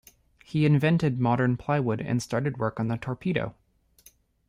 [0.43, 3.53] He invented modern plywood and started work on the torpedo.